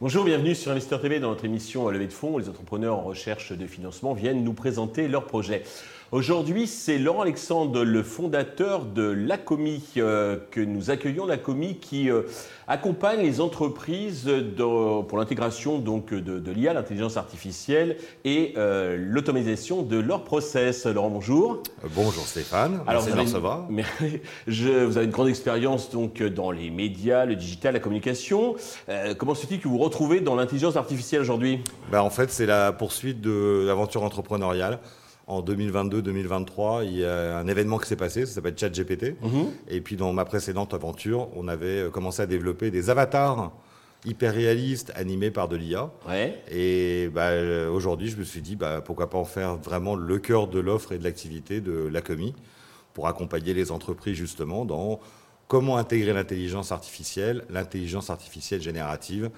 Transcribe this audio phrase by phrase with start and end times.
[0.00, 3.50] Bonjour, bienvenue sur Investeur TV dans notre émission Levée de fonds les entrepreneurs en recherche
[3.52, 5.64] de financement viennent nous présenter leurs projets.
[6.12, 11.26] Aujourd'hui, c'est Laurent Alexandre, le fondateur de l'ACOMI, euh, que nous accueillons.
[11.26, 12.22] L'ACOMI qui euh,
[12.68, 20.22] accompagne les entreprises pour l'intégration donc de, l'IA, l'intelligence artificielle et euh, l'automatisation de leurs
[20.22, 20.86] process.
[20.86, 21.64] Laurent, bonjour.
[21.96, 22.82] bonjour Stéphane.
[22.86, 27.34] Alors, Merci vous, avez je, vous avez une grande expérience donc dans les médias, le
[27.34, 28.54] digital, la communication.
[29.18, 31.64] comment se fait-il que vous vous retrouvez dans l'intelligence artificielle aujourd'hui?
[31.90, 34.78] Ben, En fait, c'est la poursuite de l'aventure entrepreneuriale
[35.26, 39.20] en 2022-2023, il y a un événement qui s'est passé, ça s'appelle ChatGPT.
[39.22, 39.46] Mhm.
[39.68, 43.52] Et puis dans ma précédente aventure, on avait euh, commencé à développer des avatars
[44.04, 45.90] hyper réalistes animés par de l'IA.
[46.50, 47.30] Et bah,
[47.72, 50.92] aujourd'hui, je me suis dit, bah, pourquoi pas en faire vraiment le cœur de l'offre
[50.92, 52.34] et de l'activité de l'ACOMI
[52.94, 55.00] pour accompagner les entreprises justement dans
[55.48, 59.30] comment intégrer l'intelligence artificielle, l'intelligence artificielle générative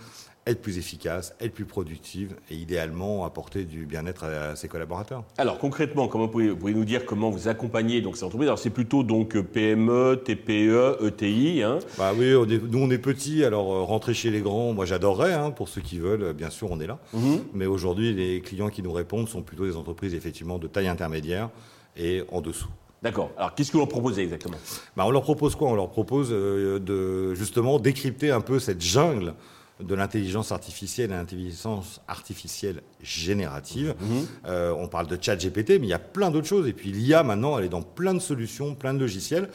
[0.48, 5.24] être plus efficace, être plus productive et idéalement apporter du bien-être à ses collaborateurs.
[5.36, 8.70] Alors concrètement, comment vous pouvez, nous dire comment vous accompagnez donc ces entreprises Alors c'est
[8.70, 11.62] plutôt donc PME, TPE, ETI.
[11.62, 11.78] Hein?
[11.98, 15.50] Bah oui, nous on est petits, alors euh, rentrer chez les grands, moi j'adorerais hein,
[15.50, 16.98] pour ceux qui veulent, bien sûr on est là.
[17.12, 17.40] Mhm.
[17.52, 21.50] Mais aujourd'hui les clients qui nous répondent sont plutôt des entreprises effectivement de taille intermédiaire
[21.96, 22.68] et en dessous.
[23.02, 23.30] D'accord.
[23.36, 24.56] Alors, qu'est-ce que vous leur proposez exactement?
[24.96, 25.68] Bah, On leur propose quoi?
[25.68, 29.34] On leur propose euh, de justement décrypter un peu cette jungle
[29.80, 33.94] de l'intelligence artificielle et l'intelligence artificielle générative.
[34.00, 34.26] Mhm.
[34.46, 36.66] Euh, on parle de chat GPT, mais il y a plein d'autres choses.
[36.66, 39.48] Et puis l'IA, maintenant, elle est dans plein de solutions, plein de logiciels.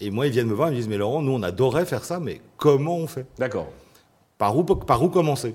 [0.00, 2.04] Et moi, ils viennent me voir, ils me disent, mais Laurent, nous, on adorait faire
[2.04, 3.26] ça, mais comment on fait?
[3.38, 3.68] D'accord.
[4.38, 5.54] Par où, par où commencer?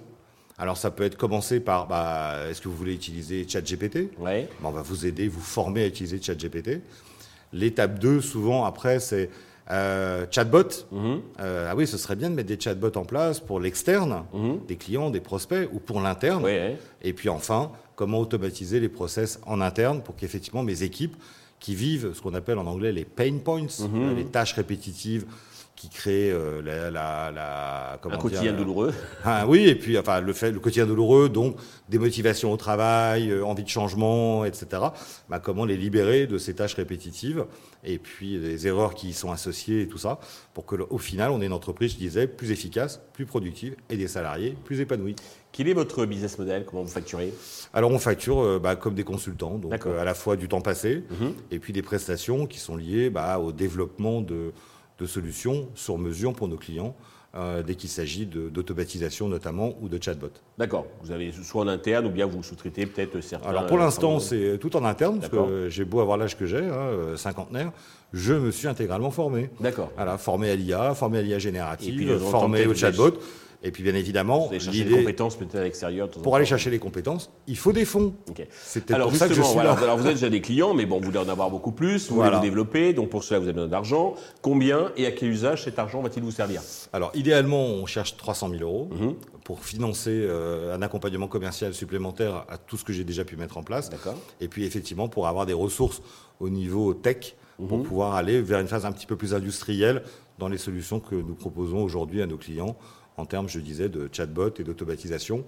[0.57, 4.11] Alors ça peut être commencé par, bah, est-ce que vous voulez utiliser ChatGPT?
[4.19, 4.45] Oui.
[4.63, 6.81] on va vous aider, vous former à utiliser ChatGPT.
[7.53, 9.29] L'étape 2, souvent, après, c'est
[9.71, 10.85] euh, chatbot.
[10.91, 11.21] Mhm.
[11.39, 14.59] Euh, ah oui, ce serait bien de mettre des chatbots en place pour l'externe, mhm.
[14.67, 16.45] des clients, des prospects, ou pour l'interne.
[17.01, 21.15] Et puis enfin, comment automatiser les process en interne pour qu'effectivement mes équipes
[21.59, 24.15] qui vivent ce qu'on appelle en anglais les pain points, mhm.
[24.15, 25.25] les tâches répétitives,
[25.75, 28.93] qui crée euh, la, la, la comment un quotidien douloureux.
[29.25, 31.55] Ah, oui, et puis enfin le fait le quotidien douloureux, donc
[31.89, 34.83] démotivation au travail, euh, envie de changement, etc.
[35.29, 37.45] Bah, comment les libérer de ces tâches répétitives
[37.83, 40.19] et puis les erreurs qui y sont associées et tout ça,
[40.53, 43.97] pour que au final on ait une entreprise, je disais, plus efficace, plus productive et
[43.97, 45.15] des salariés plus épanouis.
[45.51, 46.65] Quel est votre business model?
[46.65, 47.33] Comment vous facturez?
[47.73, 51.03] Alors on facture euh, bah, comme des consultants, donc à la fois du temps passé
[51.09, 51.33] mhm.
[51.51, 54.51] et puis des prestations qui sont liées bah, au développement de
[54.99, 56.95] de solutions sur mesure pour nos clients.
[57.35, 60.29] Euh, dès qu'il s'agit d'automatisation notamment ou de chatbot.
[60.59, 60.85] D'accord.
[61.01, 63.49] Vous avez soit en interne ou bien vous sous-traitez peut-être certains.
[63.49, 66.63] Alors pour l'instant, c'est tout en interne, parce que j'ai beau avoir l'âge que j'ai,
[66.63, 67.71] hein, cinquantenaire,
[68.13, 69.49] je me suis intégralement formé.
[69.59, 69.91] D'accord.
[69.95, 73.17] Voilà, formé à l'IA, formé à l'IA générative, formé au chatbot.
[73.65, 76.09] Et puis bien évidemment, vous chercher des compétences peut-être à l'extérieur.
[76.09, 78.13] Pour aller chercher les compétences, il faut des fonds.
[78.51, 79.71] C'est alors, pour ça que je suis là.
[79.71, 82.17] Alors vous êtes déjà des clients, mais bon, vous voulez en avoir beaucoup plus, vous
[82.17, 84.15] voulez vous développer, donc pour cela vous avez besoin d'argent.
[84.41, 86.61] Combien et à quel usage cet argent va-t-il vous servir?
[86.91, 89.15] Alors idéalement, on cherche 300 000 euros mhm.
[89.45, 93.57] pour financer euh, un accompagnement commercial supplémentaire à tout ce que j'ai déjà pu mettre
[93.57, 93.89] en place.
[94.41, 96.01] Et puis effectivement pour avoir des ressources
[96.41, 97.83] au niveau tech pour mhm.
[97.83, 100.03] pouvoir aller vers une phase un petit peu plus industrielle
[100.39, 102.75] dans les solutions que nous proposons aujourd'hui à nos clients
[103.17, 105.43] en termes, je disais, de chatbot et d'automatisation.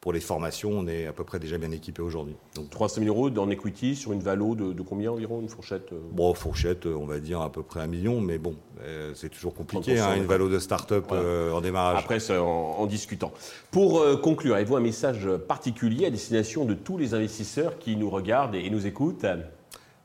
[0.00, 2.36] Pour les formations, on est à peu près déjà bien équipé aujourd'hui.
[2.54, 5.98] Donc 300 000 euros en equity sur une valo de, combien environ Une fourchette euh?
[6.12, 9.54] Bon, fourchette, on va dire à peu près un million, mais bon, euh, c'est toujours
[9.54, 11.98] compliqué, hein, une valo de start-up euh, en démarrage.
[11.98, 13.32] Après, c'est en, discutant.
[13.72, 18.54] Pour conclure, avez-vous un message particulier à destination de tous les investisseurs qui nous regardent
[18.54, 19.26] et, nous écoutent?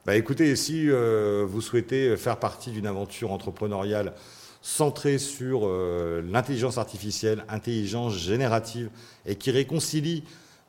[0.05, 4.13] Bah, Écoutez, si vous souhaitez faire partie d'une aventure entrepreneuriale
[4.61, 8.89] centré sur euh, l'intelligence artificielle, intelligence générative,
[9.25, 10.23] et qui réconcilie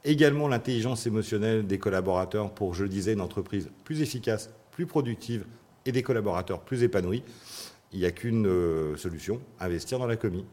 [0.05, 5.45] également l'intelligence émotionnelle des collaborateurs pour, je le disais, une entreprise plus efficace, plus productive
[5.85, 7.23] et des collaborateurs plus épanouis.
[7.93, 10.47] Il n'y a qu'une euh, solution, investir dans la commis.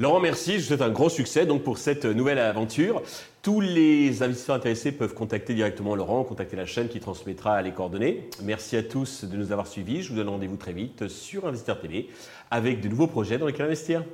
[0.00, 0.52] Laurent, merci.
[0.52, 3.02] Je vous souhaite un gros succès donc, pour cette nouvelle aventure.
[3.42, 8.30] Tous les investisseurs intéressés peuvent contacter directement Laurent, contacter la chaîne qui transmettra les coordonnées.
[8.44, 10.02] Merci à tous de nous avoir suivis.
[10.02, 12.08] Je vous donne rendez-vous très vite sur Investisseur TV
[12.48, 14.04] avec de nouveaux projets dans lesquels investir.